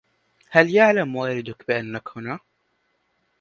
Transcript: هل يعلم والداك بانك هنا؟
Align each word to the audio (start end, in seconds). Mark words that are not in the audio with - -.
هل 0.49 0.75
يعلم 0.75 1.15
والداك 1.15 1.63
بانك 1.67 2.09
هنا؟ 2.17 2.39